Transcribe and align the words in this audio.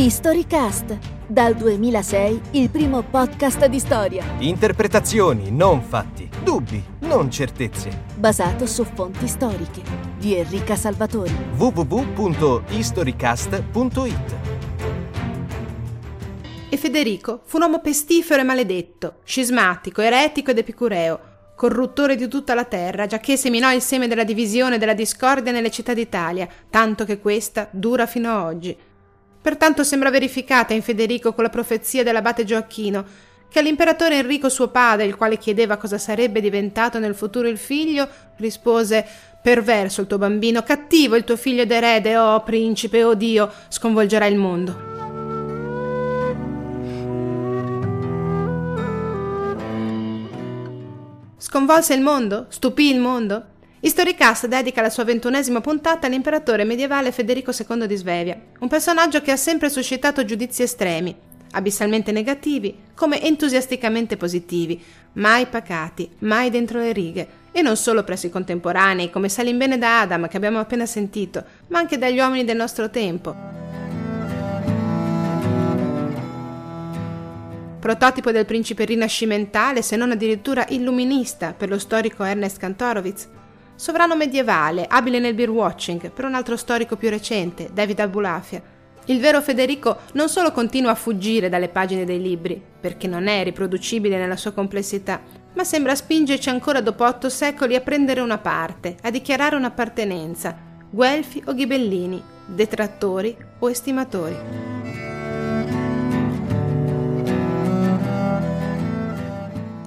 Historycast, 0.00 0.96
dal 1.26 1.56
2006 1.56 2.40
il 2.52 2.70
primo 2.70 3.02
podcast 3.02 3.66
di 3.66 3.80
storia. 3.80 4.24
Interpretazioni, 4.38 5.50
non 5.50 5.82
fatti. 5.82 6.30
Dubbi, 6.44 6.80
non 7.00 7.28
certezze. 7.32 8.04
Basato 8.14 8.64
su 8.64 8.84
fonti 8.84 9.26
storiche. 9.26 9.82
Di 10.16 10.36
Enrica 10.36 10.76
Salvatori. 10.76 11.34
www.historycast.it 11.56 14.36
E 16.68 16.76
Federico 16.76 17.40
fu 17.44 17.56
un 17.56 17.62
uomo 17.62 17.80
pestifero 17.80 18.40
e 18.40 18.44
maledetto, 18.44 19.16
scismatico, 19.24 20.00
eretico 20.00 20.52
ed 20.52 20.58
epicureo, 20.58 21.20
corruttore 21.56 22.14
di 22.14 22.28
tutta 22.28 22.54
la 22.54 22.66
terra, 22.66 23.06
giacché 23.06 23.36
seminò 23.36 23.74
il 23.74 23.82
seme 23.82 24.06
della 24.06 24.22
divisione 24.22 24.76
e 24.76 24.78
della 24.78 24.94
discordia 24.94 25.50
nelle 25.50 25.72
città 25.72 25.92
d'Italia, 25.92 26.46
tanto 26.70 27.04
che 27.04 27.18
questa 27.18 27.66
dura 27.72 28.06
fino 28.06 28.30
a 28.30 28.44
oggi. 28.44 28.76
Pertanto 29.40 29.84
sembra 29.84 30.10
verificata 30.10 30.74
in 30.74 30.82
Federico 30.82 31.32
quella 31.32 31.48
profezia 31.48 32.02
dell'abate 32.02 32.44
Gioacchino, 32.44 33.04
che 33.48 33.58
all'imperatore 33.60 34.18
Enrico 34.18 34.48
suo 34.48 34.68
padre, 34.68 35.06
il 35.06 35.16
quale 35.16 35.38
chiedeva 35.38 35.76
cosa 35.76 35.96
sarebbe 35.96 36.40
diventato 36.40 36.98
nel 36.98 37.14
futuro 37.14 37.48
il 37.48 37.58
figlio, 37.58 38.08
rispose 38.36 39.06
Perverso 39.40 40.02
il 40.02 40.06
tuo 40.06 40.18
bambino, 40.18 40.62
cattivo 40.62 41.16
il 41.16 41.24
tuo 41.24 41.36
figlio 41.36 41.62
ed 41.62 41.70
erede, 41.70 42.16
oh 42.18 42.42
principe, 42.42 43.04
oh 43.04 43.14
Dio, 43.14 43.50
sconvolgerà 43.68 44.26
il 44.26 44.36
mondo. 44.36 44.96
Sconvolse 51.38 51.94
il 51.94 52.02
mondo? 52.02 52.46
Stupì 52.48 52.90
il 52.90 52.98
mondo? 52.98 53.44
Historicast 53.80 54.48
dedica 54.48 54.82
la 54.82 54.90
sua 54.90 55.04
ventunesima 55.04 55.60
puntata 55.60 56.08
all'imperatore 56.08 56.64
medievale 56.64 57.12
Federico 57.12 57.52
II 57.52 57.86
di 57.86 57.94
Svevia, 57.94 58.36
un 58.58 58.66
personaggio 58.66 59.22
che 59.22 59.30
ha 59.30 59.36
sempre 59.36 59.70
suscitato 59.70 60.24
giudizi 60.24 60.64
estremi, 60.64 61.14
abissalmente 61.52 62.10
negativi 62.10 62.76
come 62.92 63.22
entusiasticamente 63.22 64.16
positivi, 64.16 64.82
mai 65.12 65.46
pacati, 65.46 66.10
mai 66.20 66.50
dentro 66.50 66.80
le 66.80 66.92
righe, 66.92 67.28
e 67.52 67.62
non 67.62 67.76
solo 67.76 68.02
presso 68.02 68.26
i 68.26 68.30
contemporanei 68.30 69.10
come 69.10 69.28
Salimbene 69.28 69.78
da 69.78 70.00
Adam 70.00 70.26
che 70.26 70.36
abbiamo 70.36 70.58
appena 70.58 70.84
sentito, 70.84 71.44
ma 71.68 71.78
anche 71.78 71.98
dagli 71.98 72.18
uomini 72.18 72.44
del 72.44 72.56
nostro 72.56 72.90
tempo. 72.90 73.32
Prototipo 77.78 78.32
del 78.32 78.44
principe 78.44 78.84
rinascimentale, 78.84 79.82
se 79.82 79.94
non 79.94 80.10
addirittura 80.10 80.66
illuminista 80.70 81.52
per 81.52 81.68
lo 81.68 81.78
storico 81.78 82.24
Ernest 82.24 82.58
Kantorowicz, 82.58 83.28
sovrano 83.78 84.16
medievale, 84.16 84.86
abile 84.88 85.20
nel 85.20 85.34
beer 85.34 85.50
watching, 85.50 86.10
per 86.10 86.24
un 86.24 86.34
altro 86.34 86.56
storico 86.56 86.96
più 86.96 87.08
recente, 87.10 87.70
David 87.72 88.00
Abulafia. 88.00 88.60
Il 89.04 89.20
vero 89.20 89.40
Federico 89.40 89.98
non 90.14 90.28
solo 90.28 90.50
continua 90.50 90.90
a 90.90 90.96
fuggire 90.96 91.48
dalle 91.48 91.68
pagine 91.68 92.04
dei 92.04 92.20
libri, 92.20 92.60
perché 92.80 93.06
non 93.06 93.28
è 93.28 93.44
riproducibile 93.44 94.18
nella 94.18 94.36
sua 94.36 94.50
complessità, 94.50 95.22
ma 95.54 95.62
sembra 95.62 95.94
spingerci 95.94 96.48
ancora 96.48 96.80
dopo 96.80 97.04
otto 97.04 97.28
secoli 97.28 97.76
a 97.76 97.80
prendere 97.80 98.20
una 98.20 98.38
parte, 98.38 98.96
a 99.02 99.10
dichiarare 99.10 99.54
un'appartenenza, 99.54 100.56
Guelfi 100.90 101.40
o 101.46 101.54
Ghibellini, 101.54 102.20
detrattori 102.46 103.36
o 103.60 103.70
estimatori. 103.70 104.97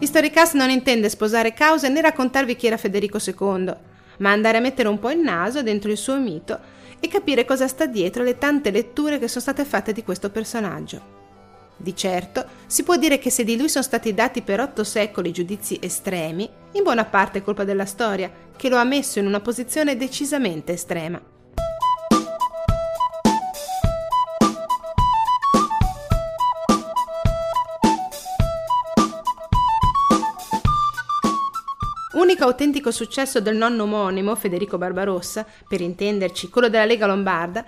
Historicast 0.01 0.55
non 0.55 0.71
intende 0.71 1.09
sposare 1.09 1.53
cause 1.53 1.87
né 1.87 2.01
raccontarvi 2.01 2.55
chi 2.55 2.65
era 2.65 2.77
Federico 2.77 3.19
II, 3.23 3.71
ma 4.17 4.31
andare 4.31 4.57
a 4.57 4.59
mettere 4.59 4.87
un 4.87 4.97
po' 4.97 5.11
il 5.11 5.19
naso 5.19 5.61
dentro 5.61 5.91
il 5.91 5.97
suo 5.97 6.17
mito 6.17 6.59
e 6.99 7.07
capire 7.07 7.45
cosa 7.45 7.67
sta 7.67 7.85
dietro 7.85 8.23
le 8.23 8.39
tante 8.39 8.71
letture 8.71 9.19
che 9.19 9.27
sono 9.27 9.41
state 9.41 9.63
fatte 9.63 9.93
di 9.93 10.03
questo 10.03 10.31
personaggio. 10.31 11.19
Di 11.77 11.95
certo, 11.95 12.43
si 12.65 12.81
può 12.81 12.97
dire 12.97 13.19
che 13.19 13.29
se 13.29 13.43
di 13.43 13.55
lui 13.55 13.69
sono 13.69 13.83
stati 13.83 14.15
dati 14.15 14.41
per 14.41 14.59
otto 14.59 14.83
secoli 14.83 15.31
giudizi 15.31 15.77
estremi, 15.79 16.49
in 16.71 16.81
buona 16.81 17.05
parte 17.05 17.37
è 17.37 17.43
colpa 17.43 17.63
della 17.63 17.85
storia, 17.85 18.31
che 18.57 18.69
lo 18.69 18.77
ha 18.77 18.83
messo 18.83 19.19
in 19.19 19.27
una 19.27 19.39
posizione 19.39 19.97
decisamente 19.97 20.73
estrema. 20.73 21.21
Unico 32.41 32.57
autentico 32.57 32.89
successo 32.89 33.39
del 33.39 33.55
nonno 33.55 33.83
omonimo, 33.83 34.35
Federico 34.35 34.79
Barbarossa, 34.79 35.45
per 35.67 35.79
intenderci 35.79 36.49
quello 36.49 36.69
della 36.69 36.85
Lega 36.85 37.05
Lombarda, 37.05 37.63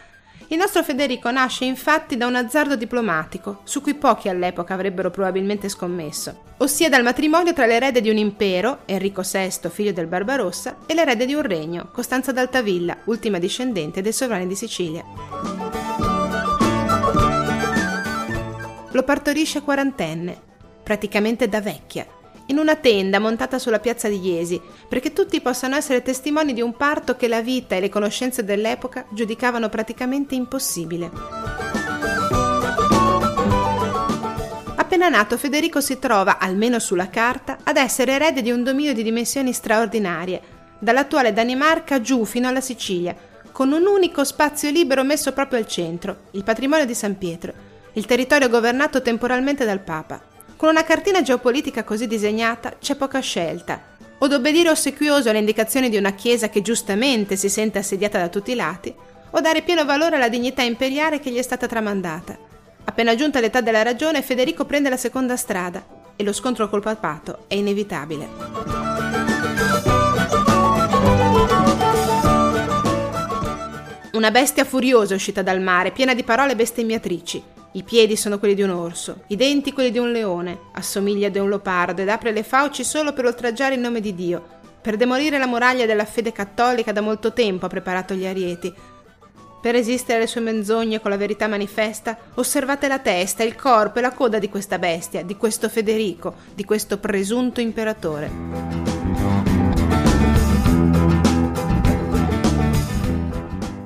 il 0.47 0.57
nostro 0.57 0.81
Federico 0.81 1.29
nasce 1.29 1.65
infatti 1.65 2.17
da 2.17 2.25
un 2.25 2.33
azzardo 2.33 2.75
diplomatico, 2.75 3.59
su 3.65 3.81
cui 3.81 3.93
pochi 3.93 4.29
all'epoca 4.29 4.73
avrebbero 4.73 5.11
probabilmente 5.11 5.69
scommesso, 5.69 6.55
ossia 6.57 6.89
dal 6.89 7.03
matrimonio 7.03 7.53
tra 7.53 7.67
l'erede 7.67 8.01
di 8.01 8.09
un 8.09 8.17
impero, 8.17 8.79
Enrico 8.85 9.21
VI, 9.21 9.69
figlio 9.69 9.93
del 9.93 10.07
Barbarossa, 10.07 10.77
e 10.87 10.95
l'erede 10.95 11.27
di 11.27 11.35
un 11.35 11.43
regno, 11.43 11.89
Costanza 11.91 12.31
d'Altavilla, 12.31 12.97
ultima 13.03 13.37
discendente 13.37 14.01
dei 14.01 14.11
sovrani 14.11 14.47
di 14.47 14.55
Sicilia. 14.55 15.03
Lo 18.89 19.03
partorisce 19.03 19.61
quarantenne, 19.61 20.35
praticamente 20.81 21.47
da 21.47 21.61
vecchia, 21.61 22.07
in 22.47 22.57
una 22.57 22.75
tenda 22.75 23.19
montata 23.19 23.57
sulla 23.59 23.79
piazza 23.79 24.07
di 24.07 24.19
Iesi, 24.19 24.61
perché 24.87 25.13
tutti 25.13 25.41
possano 25.41 25.75
essere 25.75 26.01
testimoni 26.01 26.53
di 26.53 26.61
un 26.61 26.75
parto 26.75 27.15
che 27.15 27.27
la 27.27 27.41
vita 27.41 27.75
e 27.75 27.79
le 27.79 27.89
conoscenze 27.89 28.43
dell'epoca 28.43 29.05
giudicavano 29.11 29.69
praticamente 29.69 30.35
impossibile. 30.35 31.09
Appena 34.75 35.09
nato, 35.09 35.37
Federico 35.37 35.81
si 35.81 35.97
trova, 35.97 36.37
almeno 36.37 36.79
sulla 36.79 37.09
carta, 37.09 37.57
ad 37.63 37.77
essere 37.77 38.13
erede 38.13 38.41
di 38.41 38.51
un 38.51 38.63
dominio 38.63 38.93
di 38.93 39.03
dimensioni 39.03 39.53
straordinarie, 39.53 40.41
dall'attuale 40.79 41.33
Danimarca 41.33 42.01
giù 42.01 42.25
fino 42.25 42.47
alla 42.47 42.61
Sicilia, 42.61 43.15
con 43.51 43.71
un 43.71 43.85
unico 43.85 44.23
spazio 44.23 44.69
libero 44.69 45.03
messo 45.03 45.31
proprio 45.31 45.59
al 45.59 45.67
centro, 45.67 46.23
il 46.31 46.43
patrimonio 46.43 46.85
di 46.85 46.93
San 46.93 47.17
Pietro, 47.17 47.53
il 47.93 48.05
territorio 48.05 48.49
governato 48.49 49.01
temporalmente 49.01 49.63
dal 49.63 49.79
Papa. 49.79 50.32
Con 50.63 50.71
una 50.71 50.85
cartina 50.85 51.21
geopolitica 51.21 51.83
così 51.83 52.07
disegnata 52.07 52.75
c'è 52.79 52.95
poca 52.95 53.19
scelta. 53.19 53.81
O 54.19 54.27
d'obbedire 54.27 54.69
ossequioso 54.69 55.27
alle 55.27 55.39
indicazioni 55.39 55.89
di 55.89 55.97
una 55.97 56.13
Chiesa 56.13 56.47
che 56.47 56.61
giustamente 56.61 57.35
si 57.35 57.49
sente 57.49 57.79
assediata 57.79 58.17
da 58.17 58.29
tutti 58.29 58.51
i 58.51 58.55
lati, 58.55 58.95
o 59.31 59.41
dare 59.41 59.61
pieno 59.63 59.83
valore 59.83 60.15
alla 60.15 60.29
dignità 60.29 60.61
imperiale 60.61 61.19
che 61.19 61.31
gli 61.31 61.37
è 61.37 61.41
stata 61.41 61.67
tramandata. 61.67 62.37
Appena 62.85 63.13
giunta 63.13 63.39
all'età 63.39 63.59
della 63.59 63.81
ragione, 63.81 64.21
Federico 64.21 64.63
prende 64.63 64.87
la 64.87 64.95
seconda 64.95 65.35
strada 65.35 65.85
e 66.15 66.23
lo 66.23 66.31
scontro 66.31 66.69
col 66.69 66.81
papato 66.81 67.43
è 67.47 67.55
inevitabile. 67.55 68.29
Una 74.13 74.31
bestia 74.31 74.63
furiosa 74.63 75.11
è 75.11 75.17
uscita 75.17 75.41
dal 75.41 75.59
mare, 75.59 75.91
piena 75.91 76.13
di 76.13 76.23
parole 76.23 76.55
bestemmiatrici. 76.55 77.51
I 77.75 77.81
piedi 77.81 78.15
sono 78.15 78.37
quelli 78.37 78.53
di 78.53 78.61
un 78.61 78.69
orso, 78.69 79.23
i 79.29 79.35
denti 79.35 79.73
quelli 79.73 79.89
di 79.89 79.97
un 79.97 80.11
leone, 80.11 80.59
assomiglia 80.73 81.25
ad 81.25 81.35
un 81.37 81.49
leopardo 81.49 82.03
ed 82.03 82.09
apre 82.09 82.31
le 82.31 82.43
fauci 82.43 82.83
solo 82.83 83.13
per 83.13 83.25
oltraggiare 83.25 83.73
il 83.73 83.81
nome 83.81 83.99
di 83.99 84.13
Dio. 84.13 84.45
Per 84.79 84.95
demolire 84.95 85.39
la 85.39 85.47
muraglia 85.47 85.87
della 85.87 86.05
fede 86.05 86.31
cattolica 86.31 86.91
da 86.91 87.01
molto 87.01 87.33
tempo 87.33 87.65
ha 87.65 87.69
preparato 87.69 88.13
gli 88.13 88.27
arieti. 88.27 88.71
Per 89.59 89.73
resistere 89.73 90.19
alle 90.19 90.27
sue 90.27 90.41
menzogne 90.41 91.01
con 91.01 91.09
la 91.09 91.17
verità 91.17 91.47
manifesta, 91.47 92.15
osservate 92.35 92.87
la 92.87 92.99
testa, 92.99 93.41
il 93.41 93.55
corpo 93.55 93.97
e 93.97 94.01
la 94.03 94.11
coda 94.11 94.37
di 94.37 94.49
questa 94.49 94.77
bestia, 94.77 95.23
di 95.23 95.35
questo 95.35 95.67
Federico, 95.67 96.35
di 96.53 96.65
questo 96.65 96.99
presunto 96.99 97.59
imperatore. 97.59 98.29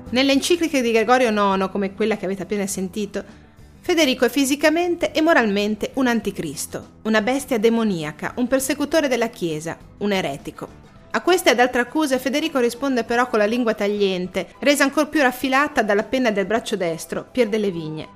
Nelle 0.10 0.32
encicliche 0.34 0.82
di 0.82 0.92
Gregorio 0.92 1.30
IX, 1.30 1.70
come 1.70 1.94
quella 1.94 2.18
che 2.18 2.26
avete 2.26 2.42
appena 2.42 2.68
sentito, 2.68 3.46
Federico 3.88 4.26
è 4.26 4.30
fisicamente 4.30 5.14
e 5.14 5.22
moralmente 5.22 5.92
un 5.94 6.08
anticristo, 6.08 6.96
una 7.04 7.22
bestia 7.22 7.58
demoniaca, 7.58 8.34
un 8.36 8.46
persecutore 8.46 9.08
della 9.08 9.30
Chiesa, 9.30 9.78
un 10.00 10.12
eretico. 10.12 10.68
A 11.12 11.22
queste 11.22 11.52
ed 11.52 11.60
altre 11.62 11.80
accuse 11.80 12.20
Federico 12.20 12.60
risponde 12.60 13.06
però 13.06 13.30
con 13.30 13.40
la 13.40 13.46
lingua 13.46 13.76
tagliente, 13.76 14.50
resa 14.60 14.84
ancor 14.84 15.08
più 15.08 15.22
raffilata 15.22 15.84
dalla 15.84 16.04
penna 16.04 16.32
del 16.32 16.46
braccio 16.46 16.76
destro, 16.76 17.28
Pier 17.32 17.48
delle 17.48 17.72
Vigne. 17.72 18.10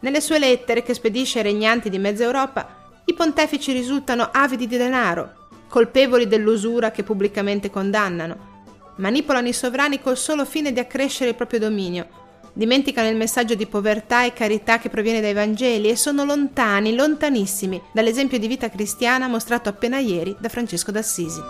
Nelle 0.00 0.22
sue 0.22 0.38
lettere 0.38 0.82
che 0.82 0.94
spedisce 0.94 1.40
ai 1.40 1.44
regnanti 1.44 1.90
di 1.90 1.98
mezza 1.98 2.24
Europa, 2.24 3.02
i 3.04 3.12
pontefici 3.12 3.72
risultano 3.72 4.30
avidi 4.32 4.66
di 4.66 4.78
denaro, 4.78 5.48
colpevoli 5.68 6.26
dell'usura 6.26 6.90
che 6.90 7.02
pubblicamente 7.02 7.68
condannano. 7.68 8.62
Manipolano 8.96 9.48
i 9.48 9.52
sovrani 9.52 10.00
col 10.00 10.16
solo 10.16 10.46
fine 10.46 10.72
di 10.72 10.80
accrescere 10.80 11.28
il 11.28 11.36
proprio 11.36 11.60
dominio, 11.60 12.27
dimenticano 12.58 13.08
il 13.08 13.14
messaggio 13.14 13.54
di 13.54 13.66
povertà 13.66 14.24
e 14.24 14.32
carità 14.32 14.80
che 14.80 14.88
proviene 14.88 15.20
dai 15.20 15.32
Vangeli 15.32 15.90
e 15.90 15.96
sono 15.96 16.24
lontani, 16.24 16.92
lontanissimi 16.92 17.80
dall'esempio 17.92 18.36
di 18.36 18.48
vita 18.48 18.68
cristiana 18.68 19.28
mostrato 19.28 19.68
appena 19.68 20.00
ieri 20.00 20.34
da 20.40 20.48
Francesco 20.48 20.90
d'Assisi. 20.90 21.40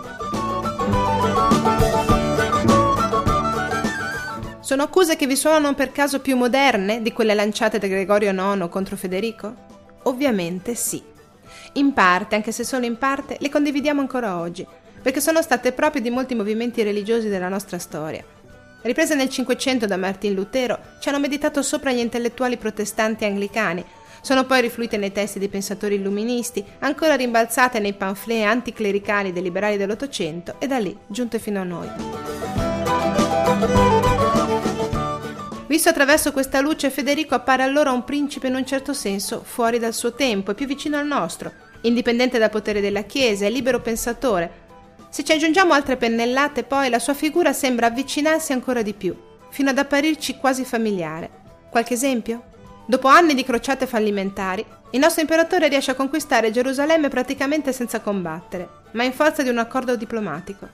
Sono 4.59 4.83
accuse 4.83 5.15
che 5.15 5.25
vi 5.25 5.35
suonano 5.35 5.73
per 5.73 5.91
caso 5.91 6.19
più 6.19 6.37
moderne 6.37 7.01
di 7.01 7.11
quelle 7.11 7.33
lanciate 7.33 7.79
da 7.79 7.87
Gregorio 7.87 8.29
IX 8.29 8.69
contro 8.69 8.95
Federico? 8.95 9.55
Ovviamente 10.03 10.75
sì. 10.75 11.01
In 11.73 11.91
parte, 11.91 12.35
anche 12.35 12.51
se 12.51 12.63
solo 12.63 12.85
in 12.85 12.99
parte, 12.99 13.37
le 13.39 13.49
condividiamo 13.49 13.99
ancora 13.99 14.37
oggi, 14.37 14.63
perché 15.01 15.21
sono 15.21 15.41
state 15.41 15.71
proprio 15.71 16.03
di 16.03 16.11
molti 16.11 16.35
movimenti 16.35 16.83
religiosi 16.83 17.29
della 17.29 17.49
nostra 17.49 17.79
storia. 17.79 18.23
Riprese 18.81 19.13
nel 19.13 19.29
Cinquecento 19.29 19.85
da 19.85 19.97
Martin 19.97 20.33
Lutero, 20.33 20.79
ci 20.99 21.09
hanno 21.09 21.19
meditato 21.19 21.61
sopra 21.61 21.91
gli 21.91 21.99
intellettuali 21.99 22.55
protestanti 22.55 23.25
anglicani, 23.25 23.83
sono 24.21 24.45
poi 24.45 24.61
rifluite 24.61 24.95
nei 24.95 25.11
testi 25.11 25.37
dei 25.37 25.49
pensatori 25.49 25.95
illuministi, 25.95 26.63
ancora 26.79 27.15
rimbalzate 27.15 27.79
nei 27.79 27.93
pamphlet 27.93 28.45
anticlericali 28.45 29.33
dei 29.33 29.41
liberali 29.41 29.75
dell'Ottocento 29.75 30.55
e 30.59 30.67
da 30.67 30.77
lì 30.77 30.97
giunte 31.07 31.39
fino 31.39 31.59
a 31.59 31.63
noi. 31.63 31.87
Visto 35.67 35.89
attraverso 35.89 36.31
questa 36.31 36.61
luce, 36.61 36.89
Federico 36.89 37.35
appare 37.35 37.63
allora 37.63 37.91
un 37.91 38.05
principe 38.05 38.47
in 38.47 38.55
un 38.55 38.65
certo 38.65 38.93
senso 38.93 39.43
fuori 39.43 39.77
dal 39.77 39.93
suo 39.93 40.13
tempo 40.13 40.51
e 40.51 40.55
più 40.55 40.65
vicino 40.65 40.97
al 40.97 41.05
nostro, 41.05 41.51
indipendente 41.81 42.39
dal 42.39 42.49
potere 42.49 42.79
della 42.79 43.03
Chiesa 43.03 43.45
e 43.45 43.49
libero 43.49 43.81
pensatore. 43.81 44.67
Se 45.11 45.23
ci 45.23 45.31
aggiungiamo 45.31 45.73
altre 45.73 45.97
pennellate, 45.97 46.63
poi 46.63 46.87
la 46.87 46.99
sua 46.99 47.15
figura 47.15 47.51
sembra 47.51 47.87
avvicinarsi 47.87 48.53
ancora 48.53 48.83
di 48.83 48.93
più, 48.93 49.15
fino 49.49 49.71
ad 49.71 49.77
apparirci 49.79 50.37
quasi 50.37 50.63
familiare. 50.63 51.29
Qualche 51.71 51.95
esempio? 51.95 52.43
Dopo 52.85 53.07
anni 53.07 53.33
di 53.33 53.43
crociate 53.43 53.87
fallimentari, 53.87 54.63
il 54.91 54.99
nostro 54.99 55.21
imperatore 55.21 55.67
riesce 55.67 55.91
a 55.91 55.95
conquistare 55.95 56.51
Gerusalemme 56.51 57.09
praticamente 57.09 57.73
senza 57.73 58.01
combattere, 58.01 58.69
ma 58.91 59.03
in 59.03 59.11
forza 59.11 59.41
di 59.41 59.49
un 59.49 59.57
accordo 59.57 59.95
diplomatico. 59.95 60.67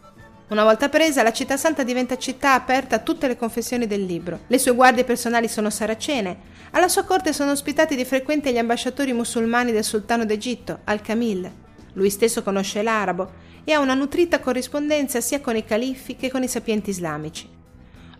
Una 0.50 0.64
volta 0.64 0.90
presa, 0.90 1.24
la 1.24 1.32
città 1.32 1.56
santa 1.56 1.84
diventa 1.84 2.18
città 2.18 2.54
aperta 2.54 2.98
a 2.98 3.00
tutte 3.00 3.28
le 3.28 3.38
confessioni 3.38 3.88
del 3.88 4.04
libro. 4.04 4.42
Le 4.48 4.60
sue 4.60 4.74
guardie 4.74 5.06
personali 5.06 5.48
sono 5.48 5.70
saracene. 5.70 6.54
Alla 6.72 6.90
sua 6.90 7.04
corte 7.04 7.32
sono 7.32 7.52
ospitati 7.52 7.96
di 7.96 8.06
frequente 8.06 8.52
gli 8.52 8.58
ambasciatori 8.58 9.14
musulmani 9.14 9.72
del 9.72 9.84
sultano 9.86 10.26
d'Egitto, 10.26 10.80
Al-Kamil. 10.84 11.50
Lui 11.94 12.10
stesso 12.10 12.44
conosce 12.44 12.84
l'arabo 12.84 13.44
e 13.66 13.74
ha 13.74 13.80
una 13.80 13.96
nutrita 13.96 14.40
corrispondenza 14.40 15.20
sia 15.20 15.42
con 15.42 15.58
i 15.58 15.66
califfi 15.66 16.16
che 16.16 16.32
con 16.32 16.44
i 16.44 16.48
sapienti 16.48 16.92
islamici. 16.92 17.50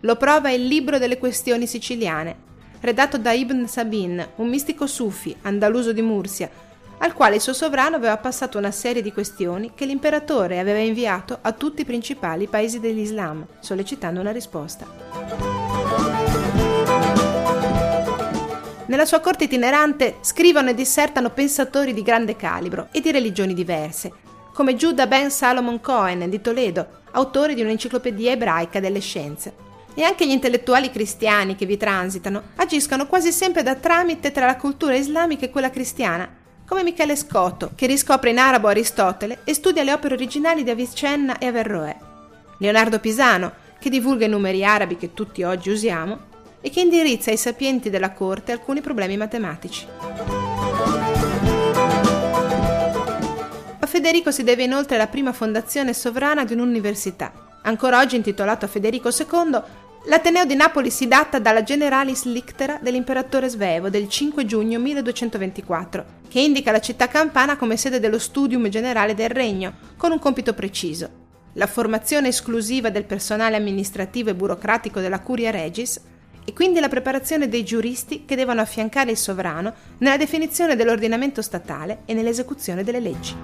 Lo 0.00 0.16
prova 0.16 0.50
il 0.50 0.66
libro 0.66 0.98
delle 0.98 1.16
questioni 1.16 1.66
siciliane, 1.66 2.44
redatto 2.80 3.16
da 3.16 3.32
Ibn 3.32 3.66
Sabin, 3.66 4.28
un 4.36 4.48
mistico 4.48 4.86
sufi 4.86 5.34
andaluso 5.42 5.92
di 5.92 6.02
Mursia, 6.02 6.50
al 6.98 7.12
quale 7.12 7.36
il 7.36 7.40
suo 7.40 7.52
sovrano 7.52 7.96
aveva 7.96 8.16
passato 8.16 8.58
una 8.58 8.70
serie 8.70 9.02
di 9.02 9.12
questioni 9.12 9.72
che 9.74 9.86
l'imperatore 9.86 10.58
aveva 10.58 10.78
inviato 10.78 11.38
a 11.40 11.52
tutti 11.52 11.82
i 11.82 11.84
principali 11.84 12.46
paesi 12.46 12.80
dell'Islam, 12.80 13.46
sollecitando 13.60 14.20
una 14.20 14.32
risposta. 14.32 14.86
Nella 18.86 19.04
sua 19.04 19.20
corte 19.20 19.44
itinerante 19.44 20.16
scrivono 20.20 20.70
e 20.70 20.74
dissertano 20.74 21.30
pensatori 21.30 21.92
di 21.92 22.02
grande 22.02 22.36
calibro 22.36 22.88
e 22.92 23.00
di 23.00 23.10
religioni 23.10 23.52
diverse, 23.52 24.12
come 24.56 24.74
Giuda 24.74 25.06
ben 25.06 25.30
Salomon 25.30 25.82
Cohen 25.82 26.30
di 26.30 26.40
Toledo, 26.40 27.02
autore 27.10 27.52
di 27.52 27.60
un'enciclopedia 27.60 28.32
ebraica 28.32 28.80
delle 28.80 29.00
scienze 29.00 29.52
e 29.92 30.02
anche 30.02 30.26
gli 30.26 30.30
intellettuali 30.30 30.90
cristiani 30.90 31.56
che 31.56 31.66
vi 31.66 31.76
transitano 31.76 32.42
agiscono 32.56 33.06
quasi 33.06 33.32
sempre 33.32 33.62
da 33.62 33.74
tramite 33.74 34.32
tra 34.32 34.46
la 34.46 34.56
cultura 34.56 34.96
islamica 34.96 35.44
e 35.44 35.50
quella 35.50 35.68
cristiana, 35.68 36.26
come 36.66 36.82
Michele 36.82 37.16
Scotto, 37.16 37.72
che 37.74 37.86
riscopre 37.86 38.30
in 38.30 38.38
arabo 38.38 38.68
Aristotele 38.68 39.40
e 39.44 39.52
studia 39.52 39.82
le 39.82 39.92
opere 39.92 40.14
originali 40.14 40.64
di 40.64 40.70
Avicenna 40.70 41.36
e 41.36 41.48
Averroè. 41.48 41.94
Leonardo 42.56 42.98
Pisano, 42.98 43.52
che 43.78 43.90
divulga 43.90 44.24
i 44.24 44.30
numeri 44.30 44.64
arabi 44.64 44.96
che 44.96 45.12
tutti 45.12 45.42
oggi 45.42 45.68
usiamo 45.68 46.18
e 46.62 46.70
che 46.70 46.80
indirizza 46.80 47.30
ai 47.30 47.36
sapienti 47.36 47.90
della 47.90 48.12
corte 48.12 48.52
alcuni 48.52 48.80
problemi 48.80 49.18
matematici. 49.18 49.86
Federico 53.96 54.30
si 54.30 54.42
deve 54.42 54.64
inoltre 54.64 54.98
la 54.98 55.06
prima 55.06 55.32
fondazione 55.32 55.94
sovrana 55.94 56.44
di 56.44 56.52
un'università, 56.52 57.32
ancora 57.62 57.98
oggi 57.98 58.14
intitolato 58.14 58.66
a 58.66 58.68
Federico 58.68 59.08
II, 59.08 59.62
L'Ateneo 60.08 60.44
di 60.44 60.54
Napoli 60.54 60.90
si 60.90 61.08
data 61.08 61.38
dalla 61.38 61.62
Generalis 61.62 62.26
Lictera 62.26 62.78
dell'imperatore 62.80 63.48
Svevo 63.48 63.88
del 63.88 64.06
5 64.06 64.44
giugno 64.44 64.78
1224, 64.78 66.04
che 66.28 66.40
indica 66.40 66.70
la 66.70 66.80
città 66.80 67.08
campana 67.08 67.56
come 67.56 67.78
sede 67.78 67.98
dello 67.98 68.18
studium 68.18 68.68
generale 68.68 69.14
del 69.14 69.30
regno, 69.30 69.72
con 69.96 70.12
un 70.12 70.18
compito 70.18 70.52
preciso. 70.52 71.08
La 71.54 71.66
formazione 71.66 72.28
esclusiva 72.28 72.90
del 72.90 73.04
personale 73.04 73.56
amministrativo 73.56 74.28
e 74.28 74.34
burocratico 74.34 75.00
della 75.00 75.20
Curia 75.20 75.50
Regis 75.50 75.98
e 76.48 76.52
quindi 76.52 76.78
la 76.78 76.88
preparazione 76.88 77.48
dei 77.48 77.64
giuristi 77.64 78.24
che 78.24 78.36
devono 78.36 78.60
affiancare 78.60 79.10
il 79.10 79.16
sovrano 79.16 79.74
nella 79.98 80.16
definizione 80.16 80.76
dell'ordinamento 80.76 81.42
statale 81.42 82.02
e 82.04 82.14
nell'esecuzione 82.14 82.84
delle 82.84 83.00
leggi. 83.00 83.34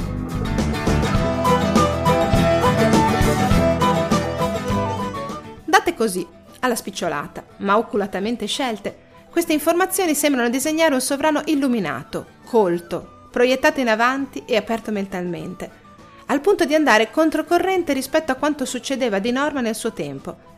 Date 5.64 5.94
così, 5.96 6.24
alla 6.60 6.76
spicciolata, 6.76 7.44
ma 7.58 7.76
oculatamente 7.76 8.46
scelte, 8.46 8.96
queste 9.30 9.52
informazioni 9.52 10.14
sembrano 10.14 10.48
disegnare 10.48 10.94
un 10.94 11.00
sovrano 11.00 11.42
illuminato, 11.46 12.26
colto, 12.44 13.26
proiettato 13.32 13.80
in 13.80 13.88
avanti 13.88 14.44
e 14.46 14.54
aperto 14.54 14.92
mentalmente, 14.92 15.70
al 16.26 16.40
punto 16.40 16.64
di 16.64 16.76
andare 16.76 17.10
controcorrente 17.10 17.92
rispetto 17.92 18.30
a 18.30 18.36
quanto 18.36 18.64
succedeva 18.64 19.18
di 19.18 19.32
norma 19.32 19.60
nel 19.60 19.74
suo 19.74 19.92
tempo. 19.92 20.51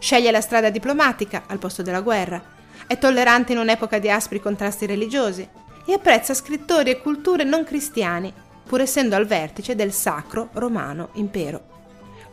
Sceglie 0.00 0.32
la 0.32 0.40
strada 0.40 0.70
diplomatica 0.70 1.44
al 1.46 1.58
posto 1.58 1.82
della 1.82 2.00
guerra, 2.00 2.42
è 2.88 2.98
tollerante 2.98 3.52
in 3.52 3.58
un'epoca 3.58 4.00
di 4.00 4.10
aspri 4.10 4.40
contrasti 4.40 4.86
religiosi 4.86 5.48
e 5.86 5.92
apprezza 5.92 6.34
scrittori 6.34 6.90
e 6.90 7.00
culture 7.00 7.44
non 7.44 7.62
cristiani, 7.62 8.34
pur 8.66 8.80
essendo 8.80 9.14
al 9.14 9.26
vertice 9.26 9.76
del 9.76 9.92
sacro 9.92 10.48
romano 10.54 11.10
impero 11.12 11.78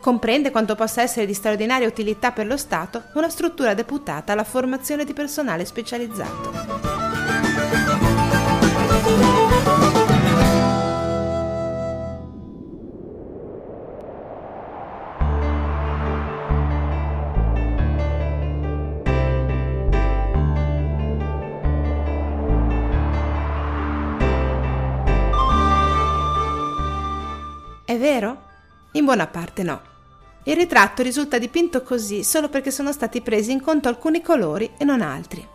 comprende 0.00 0.50
quanto 0.50 0.74
possa 0.74 1.02
essere 1.02 1.26
di 1.26 1.34
straordinaria 1.34 1.86
utilità 1.86 2.32
per 2.32 2.46
lo 2.46 2.56
Stato 2.56 3.04
una 3.14 3.28
struttura 3.28 3.74
deputata 3.74 4.32
alla 4.32 4.44
formazione 4.44 5.04
di 5.04 5.12
personale 5.12 5.64
specializzato. 5.64 6.97
Vero? 27.98 28.42
In 28.92 29.04
buona 29.04 29.26
parte 29.26 29.62
no. 29.62 29.80
Il 30.44 30.56
ritratto 30.56 31.02
risulta 31.02 31.36
dipinto 31.36 31.82
così 31.82 32.24
solo 32.24 32.48
perché 32.48 32.70
sono 32.70 32.92
stati 32.92 33.20
presi 33.20 33.52
in 33.52 33.60
conto 33.60 33.88
alcuni 33.88 34.22
colori 34.22 34.70
e 34.78 34.84
non 34.84 35.02
altri. 35.02 35.46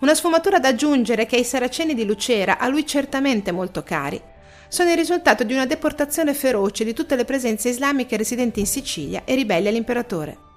Una 0.00 0.14
sfumatura 0.14 0.58
da 0.58 0.68
aggiungere 0.68 1.26
che 1.26 1.36
ai 1.36 1.44
saraceni 1.44 1.94
di 1.94 2.06
Lucera, 2.06 2.58
a 2.58 2.68
lui 2.68 2.86
certamente 2.86 3.52
molto 3.52 3.82
cari, 3.82 4.20
sono 4.68 4.90
il 4.90 4.96
risultato 4.96 5.44
di 5.44 5.52
una 5.52 5.66
deportazione 5.66 6.32
feroce 6.32 6.84
di 6.84 6.94
tutte 6.94 7.16
le 7.16 7.24
presenze 7.24 7.68
islamiche 7.68 8.16
residenti 8.16 8.60
in 8.60 8.66
Sicilia 8.66 9.22
e 9.24 9.34
ribelli 9.34 9.68
all'imperatore. 9.68 10.51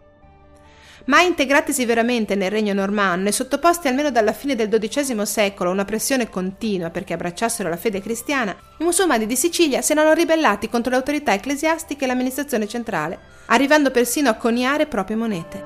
Mai 1.08 1.28
integratisi 1.28 1.86
veramente 1.86 2.34
nel 2.34 2.50
regno 2.50 2.74
normanno 2.74 3.28
e 3.28 3.32
sottoposti 3.32 3.88
almeno 3.88 4.10
dalla 4.10 4.34
fine 4.34 4.56
del 4.56 4.70
XII 4.70 5.24
secolo 5.24 5.70
a 5.70 5.74
una 5.74 5.86
pressione 5.86 6.32
continua 6.32 6.90
perché 6.90 7.14
abbracciassero 7.14 7.70
la 7.70 7.78
fede 7.78 8.02
cristiana, 8.02 8.56
i 8.80 8.84
musulmani 8.84 9.28
di 9.28 9.36
Sicilia 9.36 9.84
si 9.84 9.92
erano 9.92 10.14
ribellati 10.14 10.68
contro 10.68 10.90
le 10.90 10.98
autorità 10.98 11.32
ecclesiastiche 11.32 12.06
e 12.06 12.08
l'amministrazione 12.08 12.68
centrale, 12.68 13.20
arrivando 13.46 13.92
persino 13.92 14.30
a 14.30 14.34
coniare 14.34 14.88
proprie 14.88 15.16
monete. 15.16 15.64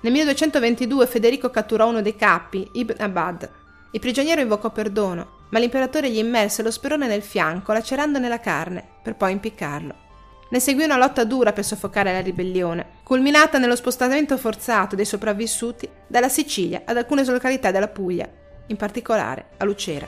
Nel 0.00 0.12
1222 0.12 1.06
Federico 1.06 1.48
catturò 1.50 1.88
uno 1.88 2.02
dei 2.02 2.16
capi, 2.16 2.68
Ibn 2.72 3.02
Abad. 3.02 3.50
Il 3.92 4.00
prigioniero 4.00 4.40
invocò 4.40 4.72
perdono, 4.72 5.46
ma 5.50 5.60
l'imperatore 5.60 6.10
gli 6.10 6.18
immerse 6.18 6.64
lo 6.64 6.72
sperone 6.72 7.06
nel 7.06 7.22
fianco, 7.22 7.72
lacerandone 7.72 8.28
la 8.28 8.40
carne, 8.40 8.84
per 9.00 9.14
poi 9.14 9.30
impiccarlo. 9.30 10.06
Ne 10.50 10.60
seguì 10.60 10.84
una 10.84 10.96
lotta 10.96 11.24
dura 11.24 11.52
per 11.52 11.62
soffocare 11.62 12.10
la 12.10 12.22
ribellione, 12.22 13.00
culminata 13.02 13.58
nello 13.58 13.76
spostamento 13.76 14.38
forzato 14.38 14.96
dei 14.96 15.04
sopravvissuti 15.04 15.86
dalla 16.06 16.30
Sicilia 16.30 16.82
ad 16.86 16.96
alcune 16.96 17.22
località 17.22 17.70
della 17.70 17.88
Puglia, 17.88 18.26
in 18.68 18.76
particolare 18.76 19.48
a 19.58 19.64
Lucera. 19.66 20.06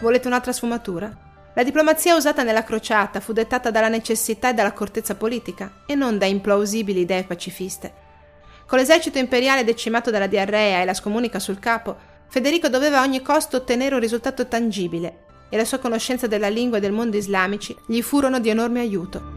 Volete 0.00 0.26
un'altra 0.26 0.52
sfumatura? 0.52 1.14
La 1.52 1.62
diplomazia 1.62 2.16
usata 2.16 2.42
nella 2.42 2.64
crociata 2.64 3.20
fu 3.20 3.34
dettata 3.34 3.70
dalla 3.70 3.88
necessità 3.88 4.48
e 4.48 4.54
dall'accortezza 4.54 5.16
politica 5.16 5.82
e 5.84 5.94
non 5.94 6.16
da 6.16 6.24
implausibili 6.24 7.00
idee 7.00 7.24
pacifiste. 7.24 7.92
Con 8.64 8.78
l'esercito 8.78 9.18
imperiale 9.18 9.64
decimato 9.64 10.10
dalla 10.10 10.28
diarrea 10.28 10.80
e 10.80 10.86
la 10.86 10.94
scomunica 10.94 11.38
sul 11.38 11.58
capo, 11.58 11.94
Federico 12.28 12.68
doveva 12.68 13.00
a 13.00 13.02
ogni 13.02 13.20
costo 13.20 13.58
ottenere 13.58 13.94
un 13.94 14.00
risultato 14.00 14.46
tangibile 14.46 15.26
e 15.48 15.56
la 15.56 15.64
sua 15.64 15.78
conoscenza 15.78 16.26
della 16.26 16.48
lingua 16.48 16.78
e 16.78 16.80
del 16.80 16.92
mondo 16.92 17.16
islamici 17.16 17.76
gli 17.86 18.02
furono 18.02 18.38
di 18.38 18.48
enorme 18.48 18.80
aiuto. 18.80 19.36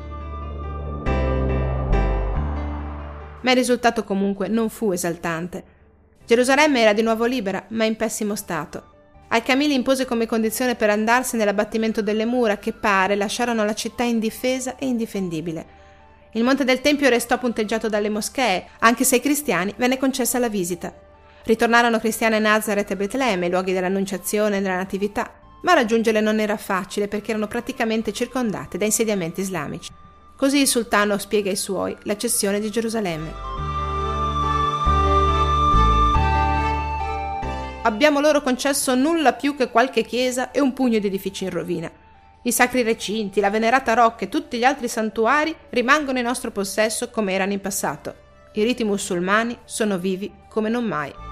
Ma 3.42 3.52
il 3.52 3.58
risultato 3.58 4.04
comunque 4.04 4.48
non 4.48 4.70
fu 4.70 4.92
esaltante. 4.92 5.64
Gerusalemme 6.26 6.82
era 6.82 6.94
di 6.94 7.02
nuovo 7.02 7.26
libera, 7.26 7.66
ma 7.70 7.86
in 7.86 7.96
pessimo 7.96 8.36
stato. 8.36 8.90
Al-Camili 9.30 9.74
impose 9.74 10.06
come 10.06 10.26
condizione 10.26 10.76
per 10.76 10.90
andarsene 10.90 11.46
l'abbattimento 11.46 12.02
delle 12.02 12.26
mura 12.26 12.58
che 12.58 12.74
pare 12.74 13.16
lasciarono 13.16 13.64
la 13.64 13.74
città 13.74 14.04
indifesa 14.04 14.76
e 14.76 14.86
indifendibile. 14.86 15.80
Il 16.34 16.44
monte 16.44 16.64
del 16.64 16.82
Tempio 16.82 17.10
restò 17.10 17.38
punteggiato 17.38 17.90
dalle 17.90 18.10
moschee, 18.10 18.68
anche 18.80 19.04
se 19.04 19.16
ai 19.16 19.22
cristiani 19.22 19.74
venne 19.78 19.98
concessa 19.98 20.38
la 20.38 20.50
visita. 20.50 20.94
Ritornarono 21.44 22.00
cristiane 22.00 22.36
a 22.36 22.40
Nazareth 22.40 22.92
e 22.92 22.96
Betlemme, 22.96 23.50
luoghi 23.50 23.74
dell'Annunciazione 23.74 24.58
e 24.58 24.62
della 24.62 24.76
Natività, 24.76 25.41
ma 25.62 25.74
raggiungerle 25.74 26.22
non 26.22 26.40
era 26.40 26.58
facile 26.58 27.08
perché 27.08 27.32
erano 27.32 27.48
praticamente 27.48 28.14
circondate 28.14 28.78
da 28.78 28.86
insediamenti 28.86 29.42
islamici. 29.42 29.92
Così 30.36 30.60
il 30.60 30.68
sultano 30.68 31.18
spiega 31.18 31.50
ai 31.50 31.56
suoi 31.56 31.96
la 32.04 32.18
cessione 32.18 32.60
di 32.60 32.70
Gerusalemme. 32.70 33.80
abbiamo 37.84 38.20
loro 38.20 38.42
concesso 38.42 38.94
nulla 38.96 39.34
più 39.34 39.56
che 39.56 39.70
qualche 39.70 40.04
chiesa 40.04 40.52
e 40.52 40.60
un 40.60 40.74
pugno 40.74 41.00
di 41.00 41.08
edifici 41.08 41.46
in 41.46 41.50
rovina. 41.50 41.92
I 42.44 42.52
sacri 42.52 42.82
recinti, 42.82 43.40
la 43.40 43.50
venerata 43.50 43.94
rocca 43.94 44.26
e 44.26 44.30
tutti 44.30 44.58
gli 44.58 44.64
altri 44.64 44.88
santuari 44.88 45.56
rimangono 45.70 46.18
in 46.18 46.26
nostro 46.26 46.52
possesso 46.52 47.10
come 47.10 47.34
erano 47.34 47.54
in 47.54 47.62
passato. 47.62 48.30
I 48.54 48.64
riti 48.64 48.84
musulmani 48.84 49.58
sono 49.64 49.98
vivi 49.98 50.32
come 50.50 50.70
non 50.70 50.86
mai. 50.86 51.31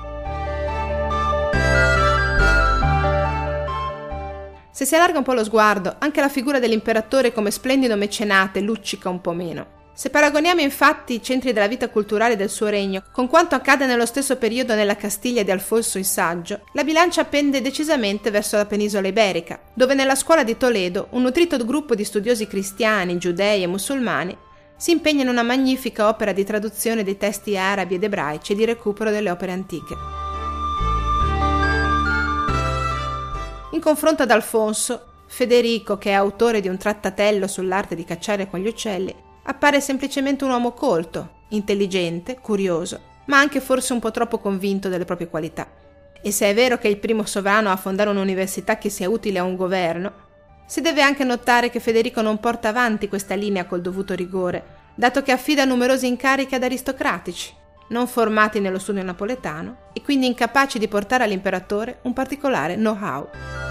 Se 4.79 4.85
si 4.85 4.95
allarga 4.95 5.17
un 5.17 5.25
po' 5.25 5.33
lo 5.33 5.43
sguardo, 5.43 5.97
anche 5.99 6.21
la 6.21 6.29
figura 6.29 6.57
dell'imperatore 6.57 7.33
come 7.33 7.51
splendido 7.51 7.97
mecenate 7.97 8.61
luccica 8.61 9.09
un 9.09 9.19
po' 9.19 9.33
meno. 9.33 9.89
Se 9.93 10.09
paragoniamo 10.09 10.61
infatti 10.61 11.15
i 11.15 11.21
centri 11.21 11.51
della 11.51 11.67
vita 11.67 11.89
culturale 11.89 12.37
del 12.37 12.49
suo 12.49 12.67
regno 12.67 13.03
con 13.11 13.27
quanto 13.27 13.55
accade 13.55 13.85
nello 13.85 14.05
stesso 14.05 14.37
periodo 14.37 14.75
nella 14.75 14.95
Castiglia 14.95 15.43
di 15.43 15.51
Alfonso 15.51 15.97
il 15.97 16.05
Saggio, 16.05 16.61
la 16.71 16.85
bilancia 16.85 17.25
pende 17.25 17.59
decisamente 17.59 18.31
verso 18.31 18.55
la 18.55 18.65
penisola 18.65 19.09
iberica, 19.09 19.59
dove 19.73 19.95
nella 19.95 20.15
scuola 20.15 20.45
di 20.45 20.55
Toledo 20.55 21.07
un 21.09 21.23
nutrito 21.23 21.57
gruppo 21.65 21.93
di 21.93 22.05
studiosi 22.05 22.47
cristiani, 22.47 23.17
giudei 23.17 23.63
e 23.63 23.67
musulmani 23.67 24.37
si 24.77 24.91
impegna 24.91 25.23
in 25.23 25.27
una 25.27 25.43
magnifica 25.43 26.07
opera 26.07 26.31
di 26.31 26.45
traduzione 26.45 27.03
dei 27.03 27.17
testi 27.17 27.57
arabi 27.57 27.95
ed 27.95 28.03
ebraici 28.03 28.53
e 28.53 28.55
di 28.55 28.63
recupero 28.63 29.11
delle 29.11 29.29
opere 29.29 29.51
antiche. 29.51 30.28
In 33.79 33.85
confronto 33.85 34.23
ad 34.23 34.31
Alfonso, 34.31 35.23
Federico, 35.27 35.97
che 35.97 36.09
è 36.09 36.13
autore 36.13 36.59
di 36.59 36.67
un 36.67 36.75
trattatello 36.75 37.47
sull'arte 37.47 37.95
di 37.95 38.03
cacciare 38.03 38.49
con 38.49 38.59
gli 38.59 38.67
uccelli, 38.67 39.15
appare 39.43 39.79
semplicemente 39.79 40.43
un 40.43 40.49
uomo 40.49 40.73
colto, 40.73 41.45
intelligente, 41.51 42.39
curioso, 42.41 42.99
ma 43.27 43.39
anche 43.39 43.61
forse 43.61 43.93
un 43.93 43.99
po' 43.99 44.11
troppo 44.11 44.39
convinto 44.39 44.89
delle 44.89 45.05
proprie 45.05 45.29
qualità. 45.29 45.65
E 46.21 46.29
se 46.29 46.49
è 46.49 46.53
vero 46.53 46.77
che 46.77 46.89
è 46.89 46.91
il 46.91 46.97
primo 46.97 47.23
sovrano 47.23 47.71
a 47.71 47.77
fondare 47.77 48.09
un'università 48.09 48.77
che 48.77 48.89
sia 48.89 49.09
utile 49.09 49.39
a 49.39 49.43
un 49.43 49.55
governo, 49.55 50.11
si 50.67 50.81
deve 50.81 51.01
anche 51.01 51.23
notare 51.23 51.69
che 51.69 51.79
Federico 51.79 52.21
non 52.21 52.41
porta 52.41 52.67
avanti 52.67 53.07
questa 53.07 53.35
linea 53.35 53.65
col 53.65 53.79
dovuto 53.79 54.13
rigore, 54.13 54.91
dato 54.93 55.23
che 55.23 55.31
affida 55.31 55.63
numerosi 55.63 56.05
incarichi 56.05 56.53
ad 56.53 56.63
aristocratici, 56.63 57.53
non 57.91 58.07
formati 58.07 58.59
nello 58.59 58.77
studio 58.77 59.03
napoletano 59.03 59.91
e 59.93 60.01
quindi 60.01 60.25
incapaci 60.25 60.79
di 60.79 60.89
portare 60.89 61.23
all'imperatore 61.23 61.99
un 62.01 62.11
particolare 62.11 62.75
know-how. 62.75 63.68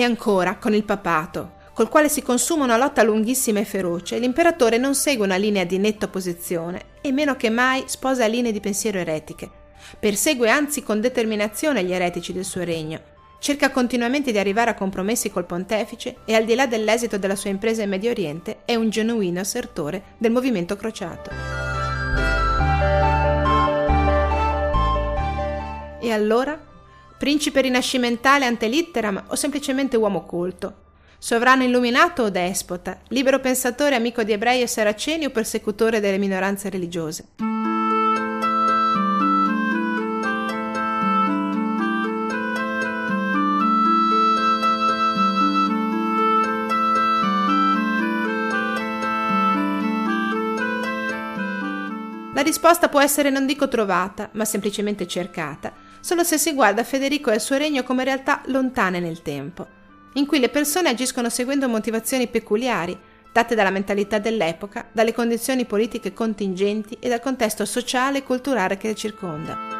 E 0.00 0.02
ancora, 0.02 0.56
con 0.56 0.72
il 0.72 0.84
papato, 0.84 1.56
col 1.74 1.90
quale 1.90 2.08
si 2.08 2.22
consuma 2.22 2.64
una 2.64 2.78
lotta 2.78 3.02
lunghissima 3.02 3.60
e 3.60 3.66
feroce, 3.66 4.18
l'imperatore 4.18 4.78
non 4.78 4.94
segue 4.94 5.26
una 5.26 5.36
linea 5.36 5.64
di 5.64 5.76
netta 5.76 6.06
opposizione 6.06 6.84
e 7.02 7.12
meno 7.12 7.36
che 7.36 7.50
mai 7.50 7.82
sposa 7.84 8.24
linee 8.24 8.50
di 8.50 8.60
pensiero 8.60 8.96
eretiche. 8.96 9.50
Persegue 9.98 10.48
anzi 10.48 10.82
con 10.82 11.02
determinazione 11.02 11.84
gli 11.84 11.92
eretici 11.92 12.32
del 12.32 12.46
suo 12.46 12.64
regno. 12.64 12.98
Cerca 13.40 13.70
continuamente 13.70 14.32
di 14.32 14.38
arrivare 14.38 14.70
a 14.70 14.74
compromessi 14.74 15.30
col 15.30 15.44
pontefice 15.44 16.16
e 16.24 16.34
al 16.34 16.46
di 16.46 16.54
là 16.54 16.66
dell'esito 16.66 17.18
della 17.18 17.36
sua 17.36 17.50
impresa 17.50 17.82
in 17.82 17.90
Medio 17.90 18.10
Oriente 18.10 18.60
è 18.64 18.76
un 18.76 18.88
genuino 18.88 19.40
assertore 19.40 20.14
del 20.16 20.32
movimento 20.32 20.76
crociato. 20.76 21.30
E 26.00 26.10
allora 26.10 26.68
principe 27.20 27.60
rinascimentale 27.60 28.46
ante 28.46 28.66
litteram 28.66 29.24
o 29.26 29.34
semplicemente 29.34 29.94
uomo 29.94 30.24
colto, 30.24 30.74
sovrano 31.18 31.62
illuminato 31.62 32.22
o 32.22 32.30
despota, 32.30 33.02
libero 33.08 33.40
pensatore 33.40 33.94
amico 33.94 34.22
di 34.22 34.32
ebrei 34.32 34.62
e 34.62 34.66
saraceni 34.66 35.26
o 35.26 35.30
persecutore 35.30 36.00
delle 36.00 36.16
minoranze 36.16 36.70
religiose. 36.70 37.26
La 52.32 52.40
risposta 52.40 52.88
può 52.88 53.02
essere 53.02 53.28
non 53.28 53.44
dico 53.44 53.68
trovata, 53.68 54.30
ma 54.32 54.46
semplicemente 54.46 55.06
cercata, 55.06 55.89
solo 56.00 56.24
se 56.24 56.38
si 56.38 56.52
guarda 56.52 56.84
Federico 56.84 57.30
e 57.30 57.34
il 57.34 57.40
suo 57.40 57.56
regno 57.56 57.82
come 57.82 58.04
realtà 58.04 58.42
lontane 58.46 59.00
nel 59.00 59.22
tempo, 59.22 59.66
in 60.14 60.26
cui 60.26 60.40
le 60.40 60.48
persone 60.48 60.88
agiscono 60.88 61.28
seguendo 61.28 61.68
motivazioni 61.68 62.26
peculiari, 62.26 62.98
date 63.32 63.54
dalla 63.54 63.70
mentalità 63.70 64.18
dell'epoca, 64.18 64.88
dalle 64.90 65.12
condizioni 65.12 65.64
politiche 65.64 66.12
contingenti 66.12 66.96
e 66.98 67.08
dal 67.08 67.20
contesto 67.20 67.64
sociale 67.64 68.18
e 68.18 68.22
culturale 68.22 68.76
che 68.76 68.88
le 68.88 68.94
circonda. 68.94 69.78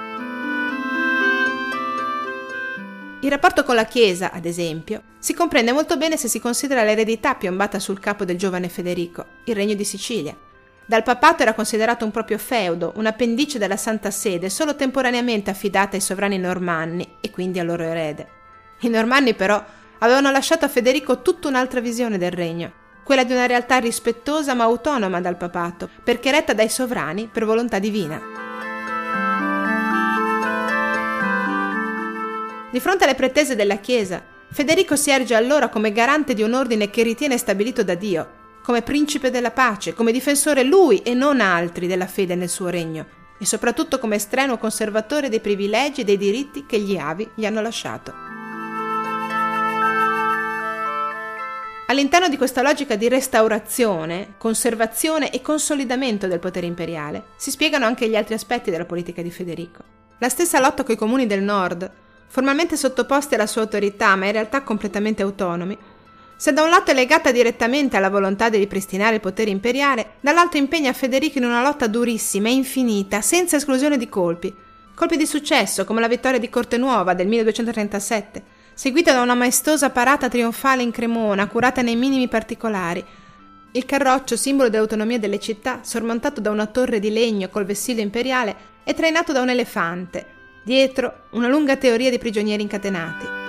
Il 3.22 3.30
rapporto 3.30 3.64
con 3.64 3.74
la 3.74 3.84
Chiesa, 3.84 4.32
ad 4.32 4.46
esempio, 4.46 5.02
si 5.18 5.34
comprende 5.34 5.72
molto 5.72 5.98
bene 5.98 6.16
se 6.16 6.26
si 6.26 6.40
considera 6.40 6.84
l'eredità 6.84 7.34
piombata 7.34 7.78
sul 7.78 8.00
capo 8.00 8.24
del 8.24 8.38
giovane 8.38 8.70
Federico, 8.70 9.26
il 9.44 9.54
regno 9.54 9.74
di 9.74 9.84
Sicilia, 9.84 10.34
dal 10.90 11.04
papato 11.04 11.42
era 11.42 11.54
considerato 11.54 12.04
un 12.04 12.10
proprio 12.10 12.36
feudo, 12.36 12.94
un'appendice 12.96 13.60
della 13.60 13.76
Santa 13.76 14.10
Sede, 14.10 14.50
solo 14.50 14.74
temporaneamente 14.74 15.48
affidata 15.48 15.94
ai 15.94 16.02
sovrani 16.02 16.36
normanni 16.36 17.18
e 17.20 17.30
quindi 17.30 17.60
al 17.60 17.66
loro 17.66 17.84
erede. 17.84 18.26
I 18.80 18.88
normanni 18.88 19.34
però 19.34 19.64
avevano 20.00 20.32
lasciato 20.32 20.64
a 20.64 20.68
Federico 20.68 21.22
tutta 21.22 21.46
un'altra 21.46 21.78
visione 21.78 22.18
del 22.18 22.32
regno, 22.32 22.72
quella 23.04 23.22
di 23.22 23.30
una 23.32 23.46
realtà 23.46 23.78
rispettosa 23.78 24.54
ma 24.54 24.64
autonoma 24.64 25.20
dal 25.20 25.36
papato, 25.36 25.88
perché 26.02 26.32
retta 26.32 26.54
dai 26.54 26.68
sovrani 26.68 27.28
per 27.32 27.44
volontà 27.44 27.78
divina. 27.78 28.20
Di 32.72 32.80
fronte 32.80 33.04
alle 33.04 33.14
pretese 33.14 33.54
della 33.54 33.76
Chiesa, 33.76 34.20
Federico 34.50 34.96
si 34.96 35.12
erge 35.12 35.36
allora 35.36 35.68
come 35.68 35.92
garante 35.92 36.34
di 36.34 36.42
un 36.42 36.52
ordine 36.52 36.90
che 36.90 37.04
ritiene 37.04 37.38
stabilito 37.38 37.84
da 37.84 37.94
Dio 37.94 38.38
come 38.62 38.82
principe 38.82 39.30
della 39.30 39.50
pace, 39.50 39.94
come 39.94 40.12
difensore 40.12 40.62
lui 40.62 40.98
e 41.02 41.14
non 41.14 41.40
altri 41.40 41.86
della 41.86 42.06
fede 42.06 42.34
nel 42.34 42.48
suo 42.48 42.68
regno, 42.68 43.06
e 43.38 43.46
soprattutto 43.46 43.98
come 43.98 44.18
strenuo 44.18 44.58
conservatore 44.58 45.28
dei 45.28 45.40
privilegi 45.40 46.02
e 46.02 46.04
dei 46.04 46.18
diritti 46.18 46.66
che 46.66 46.78
gli 46.78 46.96
avi 46.96 47.28
gli 47.34 47.46
hanno 47.46 47.62
lasciato. 47.62 48.12
All'interno 51.90 52.28
di 52.28 52.36
questa 52.36 52.62
logica 52.62 52.94
di 52.94 53.08
restaurazione, 53.08 54.34
conservazione 54.38 55.32
e 55.32 55.42
consolidamento 55.42 56.28
del 56.28 56.38
potere 56.38 56.66
imperiale 56.66 57.30
si 57.34 57.50
spiegano 57.50 57.84
anche 57.84 58.08
gli 58.08 58.14
altri 58.14 58.34
aspetti 58.34 58.70
della 58.70 58.84
politica 58.84 59.22
di 59.22 59.30
Federico. 59.32 59.82
La 60.18 60.28
stessa 60.28 60.60
lotta 60.60 60.84
coi 60.84 60.94
comuni 60.94 61.26
del 61.26 61.42
nord, 61.42 61.90
formalmente 62.28 62.76
sottoposti 62.76 63.34
alla 63.34 63.48
sua 63.48 63.62
autorità 63.62 64.14
ma 64.14 64.26
in 64.26 64.32
realtà 64.32 64.62
completamente 64.62 65.22
autonomi, 65.22 65.76
se 66.40 66.54
da 66.54 66.62
un 66.62 66.70
lato 66.70 66.90
è 66.90 66.94
legata 66.94 67.32
direttamente 67.32 67.98
alla 67.98 68.08
volontà 68.08 68.48
di 68.48 68.56
ripristinare 68.56 69.16
il 69.16 69.20
potere 69.20 69.50
imperiale, 69.50 70.12
dall'altro 70.20 70.56
impegna 70.56 70.94
Federico 70.94 71.36
in 71.36 71.44
una 71.44 71.62
lotta 71.62 71.86
durissima 71.86 72.48
e 72.48 72.52
infinita, 72.52 73.20
senza 73.20 73.56
esclusione 73.56 73.98
di 73.98 74.08
colpi. 74.08 74.50
Colpi 74.94 75.18
di 75.18 75.26
successo, 75.26 75.84
come 75.84 76.00
la 76.00 76.08
vittoria 76.08 76.38
di 76.38 76.48
Corte 76.48 76.78
Nuova 76.78 77.12
del 77.12 77.26
1237, 77.26 78.42
seguita 78.72 79.12
da 79.12 79.20
una 79.20 79.34
maestosa 79.34 79.90
parata 79.90 80.30
trionfale 80.30 80.82
in 80.82 80.92
Cremona, 80.92 81.46
curata 81.46 81.82
nei 81.82 81.96
minimi 81.96 82.26
particolari. 82.26 83.04
Il 83.72 83.84
carroccio, 83.84 84.34
simbolo 84.34 84.70
dell'autonomia 84.70 85.18
delle 85.18 85.38
città, 85.38 85.80
sormontato 85.82 86.40
da 86.40 86.48
una 86.48 86.64
torre 86.64 87.00
di 87.00 87.12
legno 87.12 87.50
col 87.50 87.66
vessillo 87.66 88.00
imperiale, 88.00 88.56
è 88.82 88.94
trainato 88.94 89.32
da 89.32 89.42
un 89.42 89.50
elefante. 89.50 90.24
Dietro, 90.64 91.24
una 91.32 91.48
lunga 91.48 91.76
teoria 91.76 92.08
di 92.08 92.16
prigionieri 92.16 92.62
incatenati 92.62 93.40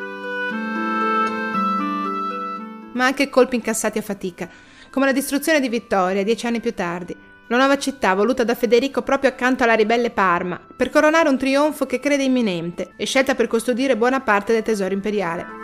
ma 2.93 3.05
anche 3.05 3.29
colpi 3.29 3.55
incassati 3.55 3.97
a 3.97 4.01
fatica, 4.01 4.49
come 4.89 5.05
la 5.05 5.11
distruzione 5.11 5.59
di 5.59 5.69
Vittoria 5.69 6.23
dieci 6.23 6.45
anni 6.45 6.59
più 6.59 6.73
tardi, 6.73 7.15
la 7.47 7.57
nuova 7.57 7.77
città 7.77 8.13
voluta 8.13 8.45
da 8.45 8.55
Federico 8.55 9.01
proprio 9.01 9.29
accanto 9.29 9.63
alla 9.63 9.73
ribelle 9.73 10.09
Parma, 10.09 10.59
per 10.75 10.89
coronare 10.89 11.27
un 11.27 11.37
trionfo 11.37 11.85
che 11.85 11.99
crede 11.99 12.23
imminente 12.23 12.93
e 12.95 13.05
scelta 13.05 13.35
per 13.35 13.47
custodire 13.47 13.97
buona 13.97 14.21
parte 14.21 14.53
del 14.53 14.63
tesoro 14.63 14.93
imperiale. 14.93 15.59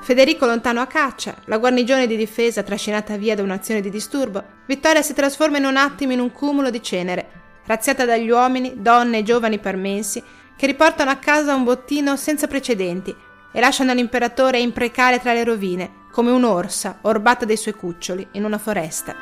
Federico 0.00 0.46
lontano 0.46 0.80
a 0.80 0.86
caccia, 0.86 1.34
la 1.46 1.58
guarnigione 1.58 2.06
di 2.06 2.16
difesa 2.16 2.62
trascinata 2.62 3.16
via 3.16 3.34
da 3.34 3.42
un'azione 3.42 3.80
di 3.80 3.90
disturbo, 3.90 4.44
Vittoria 4.66 5.02
si 5.02 5.12
trasforma 5.12 5.58
in 5.58 5.64
un 5.64 5.76
attimo 5.76 6.12
in 6.12 6.20
un 6.20 6.30
cumulo 6.30 6.70
di 6.70 6.80
cenere, 6.80 7.28
razziata 7.66 8.04
dagli 8.04 8.30
uomini, 8.30 8.74
donne 8.76 9.18
e 9.18 9.22
giovani 9.24 9.58
parmensi 9.58 10.22
che 10.56 10.66
riportano 10.66 11.10
a 11.10 11.16
casa 11.16 11.56
un 11.56 11.64
bottino 11.64 12.14
senza 12.14 12.46
precedenti 12.46 13.12
e 13.56 13.60
lasciano 13.60 13.94
l'imperatore 13.94 14.60
imprecare 14.60 15.18
tra 15.18 15.32
le 15.32 15.42
rovine, 15.42 15.90
come 16.12 16.30
un'orsa 16.30 16.98
orbata 17.02 17.46
dei 17.46 17.56
suoi 17.56 17.72
cuccioli 17.72 18.28
in 18.32 18.44
una 18.44 18.58
foresta. 18.58 19.14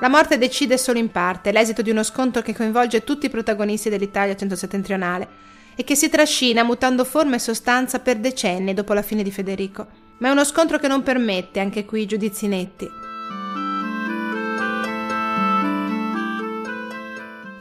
La 0.00 0.08
morte 0.08 0.38
decide 0.38 0.76
solo 0.76 0.98
in 0.98 1.12
parte 1.12 1.52
l'esito 1.52 1.82
di 1.82 1.90
uno 1.90 2.02
scontro 2.02 2.42
che 2.42 2.52
coinvolge 2.52 3.04
tutti 3.04 3.26
i 3.26 3.30
protagonisti 3.30 3.88
dell'Italia 3.90 4.34
centro-settentrionale 4.34 5.28
e 5.76 5.84
che 5.84 5.94
si 5.94 6.08
trascina 6.08 6.64
mutando 6.64 7.04
forma 7.04 7.36
e 7.36 7.38
sostanza 7.38 8.00
per 8.00 8.16
decenni 8.16 8.74
dopo 8.74 8.92
la 8.92 9.02
fine 9.02 9.22
di 9.22 9.30
Federico. 9.30 9.86
Ma 10.18 10.30
è 10.30 10.32
uno 10.32 10.42
scontro 10.42 10.78
che 10.78 10.88
non 10.88 11.04
permette 11.04 11.60
anche 11.60 11.84
qui 11.84 12.06
giudizi 12.06 12.48
netti. 12.48 13.03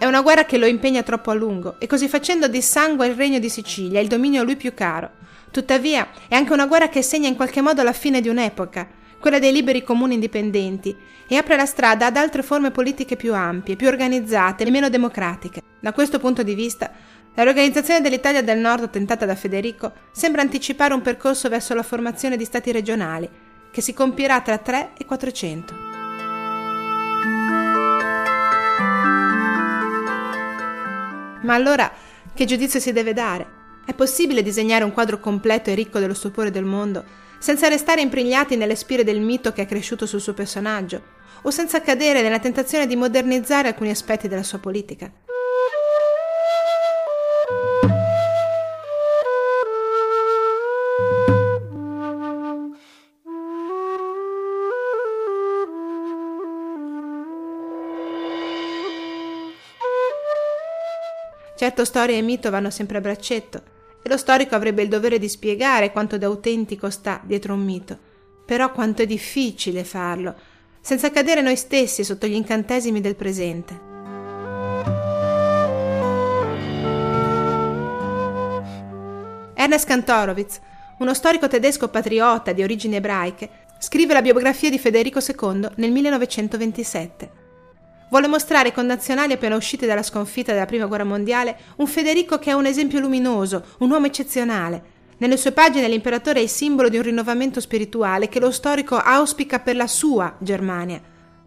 È 0.03 0.05
una 0.05 0.21
guerra 0.21 0.43
che 0.43 0.57
lo 0.57 0.65
impegna 0.65 1.01
troppo 1.01 1.31
a 1.31 1.33
lungo 1.33 1.75
e 1.77 1.87
così 1.87 2.09
facendo 2.09 2.49
dissangua 2.49 3.05
il 3.05 3.15
regno 3.15 3.39
di 3.39 3.47
Sicilia, 3.47 4.01
il 4.01 4.09
dominio 4.09 4.41
a 4.41 4.43
lui 4.43 4.57
più 4.57 4.73
caro. 4.73 5.11
Tuttavia 5.49 6.09
è 6.27 6.35
anche 6.35 6.51
una 6.51 6.65
guerra 6.65 6.89
che 6.89 7.01
segna 7.01 7.29
in 7.29 7.37
qualche 7.37 7.61
modo 7.61 7.83
la 7.83 7.93
fine 7.93 8.19
di 8.19 8.27
un'epoca, 8.27 8.85
quella 9.17 9.39
dei 9.39 9.53
liberi 9.53 9.81
comuni 9.81 10.15
indipendenti, 10.15 10.93
e 11.25 11.37
apre 11.37 11.55
la 11.55 11.65
strada 11.65 12.07
ad 12.07 12.17
altre 12.17 12.43
forme 12.43 12.71
politiche 12.71 13.15
più 13.15 13.33
ampie, 13.33 13.77
più 13.77 13.87
organizzate 13.87 14.65
e 14.65 14.71
meno 14.71 14.89
democratiche. 14.89 15.61
Da 15.79 15.93
questo 15.93 16.19
punto 16.19 16.43
di 16.43 16.53
vista, 16.53 16.91
la 17.33 17.43
riorganizzazione 17.43 18.01
dell'Italia 18.01 18.43
del 18.43 18.59
Nord 18.59 18.89
tentata 18.89 19.25
da 19.25 19.35
Federico 19.35 19.93
sembra 20.11 20.41
anticipare 20.41 20.93
un 20.93 21.01
percorso 21.01 21.47
verso 21.47 21.73
la 21.75 21.81
formazione 21.81 22.35
di 22.35 22.43
stati 22.43 22.73
regionali, 22.73 23.29
che 23.71 23.79
si 23.79 23.93
compierà 23.93 24.41
tra 24.41 24.57
3 24.57 24.95
e 24.97 25.05
400. 25.05 25.92
Ma 31.43 31.53
allora 31.53 31.91
che 32.33 32.45
giudizio 32.45 32.79
si 32.79 32.91
deve 32.91 33.13
dare? 33.13 33.61
È 33.85 33.93
possibile 33.93 34.41
disegnare 34.41 34.83
un 34.83 34.93
quadro 34.93 35.19
completo 35.19 35.69
e 35.69 35.75
ricco 35.75 35.99
dello 35.99 36.13
stupore 36.13 36.51
del 36.51 36.63
mondo 36.63 37.03
senza 37.37 37.67
restare 37.67 37.99
impregnati 37.99 38.55
nelle 38.55 38.75
spire 38.75 39.03
del 39.03 39.19
mito 39.19 39.51
che 39.51 39.63
è 39.63 39.65
cresciuto 39.65 40.05
sul 40.05 40.21
suo 40.21 40.33
personaggio 40.33 41.01
o 41.41 41.51
senza 41.51 41.81
cadere 41.81 42.21
nella 42.21 42.39
tentazione 42.39 42.87
di 42.87 42.95
modernizzare 42.95 43.67
alcuni 43.67 43.89
aspetti 43.89 44.29
della 44.29 44.43
sua 44.43 44.59
politica? 44.59 45.11
Certo 61.63 61.85
storia 61.85 62.17
e 62.17 62.21
mito 62.21 62.49
vanno 62.49 62.69
sempre 62.69 62.97
a 62.97 62.99
braccetto 62.99 63.61
e 64.03 64.09
lo 64.09 64.17
storico 64.17 64.53
avrebbe 64.53 64.81
il 64.81 64.89
dovere 64.89 65.17
di 65.17 65.29
spiegare 65.29 65.93
quanto 65.93 66.17
d'autentico 66.17 66.89
sta 66.89 67.21
dietro 67.23 67.53
un 67.53 67.61
mito. 67.61 67.97
Però 68.45 68.69
quanto 68.73 69.01
è 69.01 69.05
difficile 69.05 69.85
farlo, 69.85 70.35
senza 70.81 71.09
cadere 71.09 71.41
noi 71.41 71.55
stessi 71.55 72.03
sotto 72.03 72.27
gli 72.27 72.33
incantesimi 72.33 72.99
del 72.99 73.15
presente. 73.15 73.79
Ernest 79.53 79.87
Kantorowicz, 79.87 80.59
uno 80.99 81.13
storico 81.13 81.47
tedesco 81.47 81.87
patriota 81.87 82.51
di 82.51 82.61
origini 82.61 82.97
ebraiche, 82.97 83.49
scrive 83.79 84.11
la 84.11 84.21
biografia 84.21 84.69
di 84.69 84.77
Federico 84.77 85.19
II 85.25 85.69
nel 85.75 85.91
1927 85.91 87.42
vuole 88.13 88.27
mostrare 88.27 88.67
ai 88.67 88.75
connazionali 88.75 89.33
appena 89.33 89.55
usciti 89.55 89.87
dalla 89.87 90.03
sconfitta 90.03 90.53
della 90.53 90.67
Prima 90.67 90.85
Guerra 90.85 91.03
Mondiale 91.03 91.57
un 91.77 91.87
Federico 91.87 92.37
che 92.37 92.51
è 92.51 92.53
un 92.53 92.67
esempio 92.67 92.99
luminoso, 92.99 93.65
un 93.79 93.89
uomo 93.89 94.05
eccezionale. 94.05 94.91
Nelle 95.17 95.35
sue 95.35 95.51
pagine 95.51 95.87
l'imperatore 95.87 96.39
è 96.39 96.43
il 96.43 96.49
simbolo 96.49 96.89
di 96.89 96.97
un 96.97 97.01
rinnovamento 97.01 97.59
spirituale 97.59 98.29
che 98.29 98.39
lo 98.39 98.51
storico 98.51 98.97
auspica 98.97 99.61
per 99.61 99.75
la 99.75 99.87
sua 99.87 100.35
Germania. 100.37 101.01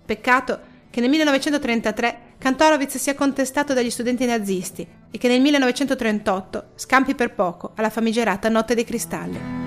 Peccato 0.04 0.58
che 0.90 1.00
nel 1.00 1.10
1933 1.10 2.18
Kantorowicz 2.38 2.96
sia 2.96 3.14
contestato 3.14 3.72
dagli 3.72 3.90
studenti 3.90 4.26
nazisti 4.26 4.84
e 5.08 5.18
che 5.18 5.28
nel 5.28 5.40
1938 5.42 6.70
scampi 6.74 7.14
per 7.14 7.32
poco 7.32 7.74
alla 7.76 7.90
famigerata 7.90 8.48
Notte 8.48 8.74
dei 8.74 8.84
Cristalli. 8.84 9.65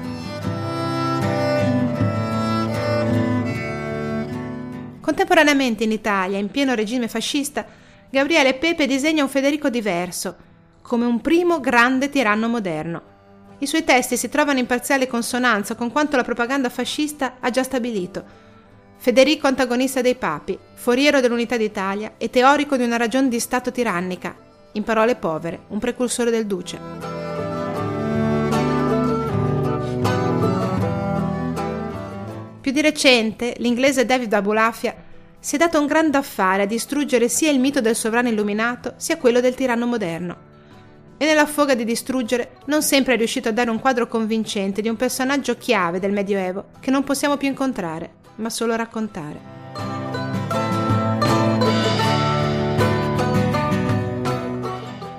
Contemporaneamente 5.10 5.84
in 5.84 5.91
Italia, 5.91 6.38
in 6.38 6.52
pieno 6.52 6.76
regime 6.76 7.08
fascista, 7.08 7.65
Gabriele 8.12 8.54
Pepe 8.54 8.86
disegna 8.86 9.24
un 9.24 9.30
Federico 9.30 9.67
diverso, 9.67 10.36
come 10.84 11.06
un 11.06 11.19
primo 11.19 11.60
grande 11.60 12.12
tiranno 12.12 12.48
moderno. 12.48 13.02
I 13.58 13.65
suoi 13.65 13.84
testi 13.84 14.17
si 14.17 14.30
trovano 14.30 14.60
in 14.60 14.67
parziale 14.67 15.08
consonanza 15.08 15.74
con 15.74 15.91
quanto 15.91 16.15
la 16.15 16.24
propaganda 16.24 16.69
fascista 16.69 17.38
ha 17.39 17.50
già 17.50 17.63
stabilito. 17.63 18.24
Federico 18.98 19.48
antagonista 19.48 20.02
dei 20.02 20.13
papi, 20.13 20.56
foriero 20.76 21.22
dell'unità 21.22 21.58
d'Italia 21.58 22.13
e 22.19 22.30
teorico 22.30 22.78
di 22.78 22.84
una 22.84 22.98
ragione 22.98 23.30
di 23.30 23.39
Stato 23.39 23.72
tirannica, 23.72 24.36
in 24.74 24.84
parole 24.84 25.15
povere, 25.15 25.62
un 25.69 25.80
precursore 25.80 26.30
del 26.30 26.45
duce. 26.45 27.18
Più 32.69 32.77
di 32.79 32.88
recente, 32.88 33.55
l'inglese 33.58 34.05
David 34.05 34.32
Abulafia 34.32 34.93
si 35.39 35.55
è 35.55 35.58
dato 35.58 35.79
un 35.79 35.88
grande 35.88 36.17
affare 36.17 36.62
a 36.62 36.65
distruggere 36.67 37.27
sia 37.27 37.49
il 37.49 37.60
mito 37.60 37.82
del 37.82 37.95
sovrano 37.95 38.29
illuminato 38.29 38.93
sia 38.97 39.17
quello 39.17 39.39
del 39.39 39.55
tiranno 39.55 39.88
moderno. 39.88 40.38
E 41.17 41.25
nella 41.25 41.47
foga 41.47 41.73
di 41.73 41.84
distruggere 41.84 42.58
non 42.65 42.84
sempre 42.84 43.15
è 43.15 43.17
riuscito 43.17 43.49
a 43.49 43.53
dare 43.53 43.71
un 43.71 43.79
quadro 43.79 44.08
convincente 44.08 44.84
di 44.84 44.88
un 44.88 44.97
personaggio 44.97 45.58
chiave 45.58 45.99
del 45.99 46.12
Medioevo 46.12 46.65
che 46.79 46.91
non 46.91 47.03
possiamo 47.03 47.38
più 47.38 47.47
incontrare, 47.47 48.12
ma 48.36 48.51
solo 48.51 48.75
raccontare. 48.75 49.39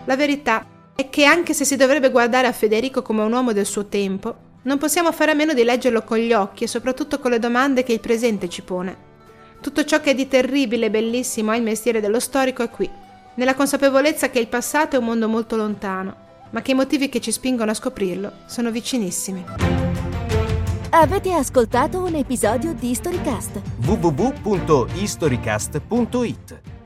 La 0.05 0.15
verità 0.15 0.65
è 0.95 1.11
che 1.11 1.25
anche 1.25 1.53
se 1.53 1.65
si 1.65 1.75
dovrebbe 1.75 2.13
guardare 2.13 2.47
a 2.47 2.53
Federico 2.53 3.03
come 3.03 3.25
un 3.25 3.33
uomo 3.33 3.53
del 3.53 3.67
suo 3.67 3.87
tempo, 3.87 4.50
non 4.63 4.79
possiamo 4.79 5.13
fare 5.13 5.31
a 5.31 5.35
meno 5.35 5.55
di 5.55 5.65
leggerlo 5.65 6.03
con 6.03 6.19
gli 6.19 6.33
occhi 6.33 6.65
e 6.65 6.69
soprattutto 6.69 7.19
con 7.19 7.31
le 7.31 7.39
domande 7.39 7.83
che 7.83 7.93
il 7.93 8.01
presente 8.01 8.49
ci 8.49 8.63
pone. 8.63 9.09
Tutto 9.61 9.85
ciò 9.85 10.01
che 10.01 10.11
è 10.11 10.15
di 10.15 10.29
terribile 10.29 10.87
e 10.87 10.91
bellissimo 10.91 11.51
al 11.51 11.63
mestiere 11.63 12.01
dello 12.01 12.21
storico 12.21 12.63
è 12.63 12.71
qui, 12.71 12.89
nella 13.35 13.55
consapevolezza 13.55 14.31
che 14.31 14.39
il 14.39 14.49
passato 14.49 14.97
è 14.97 14.99
un 14.99 15.07
mondo 15.07 15.29
molto 15.29 15.57
lontano, 15.57 16.29
ma 16.51 16.63
che 16.63 16.73
i 16.73 16.75
motivi 16.75 17.09
che 17.09 17.21
ci 17.21 17.33
spingono 17.33 17.71
a 17.71 17.75
scoprirlo 17.75 18.33
sono 18.47 18.71
vicinissimi. 18.71 19.45
Avete 20.91 21.33
ascoltato 21.33 22.03
un 22.03 22.17
episodio 22.17 22.73
di 22.73 22.93
Storycast? 22.95 23.61
www.historycast.it 23.85 26.80